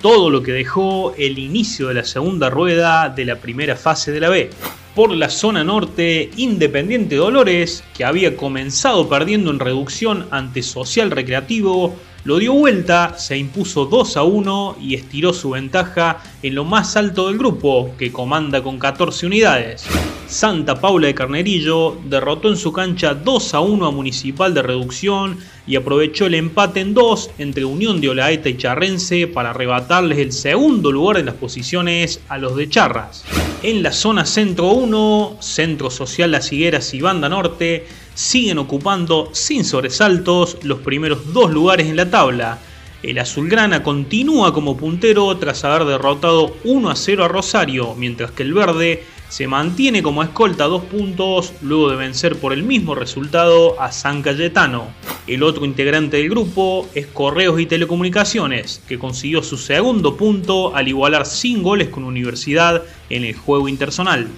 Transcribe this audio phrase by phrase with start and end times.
[0.00, 4.20] todo lo que dejó el inicio de la segunda rueda de la primera fase de
[4.20, 4.50] la B.
[4.94, 11.94] Por la zona norte, Independiente Dolores, que había comenzado perdiendo en reducción ante Social Recreativo,
[12.24, 16.96] lo dio vuelta, se impuso 2 a 1 y estiró su ventaja en lo más
[16.96, 19.86] alto del grupo, que comanda con 14 unidades.
[20.30, 25.38] Santa Paula de Carnerillo derrotó en su cancha 2 a 1 a Municipal de Reducción
[25.66, 30.30] y aprovechó el empate en 2 entre Unión de Olaeta y Charrense para arrebatarles el
[30.30, 33.24] segundo lugar en las posiciones a los de Charras.
[33.64, 39.64] En la zona Centro 1, Centro Social Las Higueras y Banda Norte siguen ocupando sin
[39.64, 42.60] sobresaltos los primeros dos lugares en la tabla.
[43.02, 48.44] El azulgrana continúa como puntero tras haber derrotado 1 a 0 a Rosario, mientras que
[48.44, 53.80] el verde se mantiene como escolta dos puntos luego de vencer por el mismo resultado
[53.80, 54.88] a San Cayetano.
[55.28, 60.88] El otro integrante del grupo es Correos y Telecomunicaciones, que consiguió su segundo punto al
[60.88, 64.28] igualar sin goles con Universidad en el juego intersonal.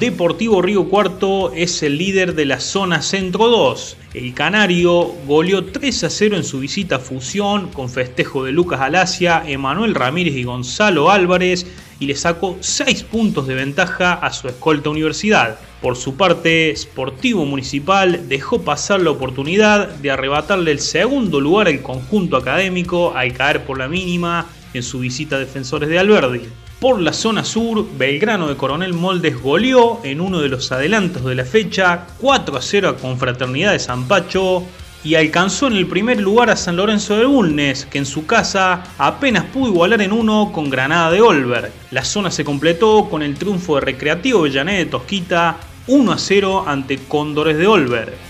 [0.00, 3.98] Deportivo Río Cuarto es el líder de la zona Centro 2.
[4.14, 8.80] El Canario goleó 3 a 0 en su visita a Fusión con festejo de Lucas
[8.80, 11.66] Alacia, Emanuel Ramírez y Gonzalo Álvarez
[12.00, 15.60] y le sacó 6 puntos de ventaja a su escolta Universidad.
[15.80, 21.82] Por su parte, Sportivo Municipal dejó pasar la oportunidad de arrebatarle el segundo lugar al
[21.82, 26.40] conjunto académico al caer por la mínima en su visita a Defensores de Alberdi.
[26.80, 31.34] Por la zona sur, Belgrano de Coronel Moldes goleó en uno de los adelantos de
[31.34, 34.64] la fecha 4 a 0 a Confraternidad de San Pacho
[35.02, 38.84] y alcanzó en el primer lugar a San Lorenzo de Bulnes, que en su casa
[38.98, 41.72] apenas pudo igualar en uno con Granada de Olver.
[41.90, 45.56] La zona se completó con el triunfo de Recreativo Villané de Tosquita
[45.86, 48.29] 1 a 0 ante Cóndores de Olver.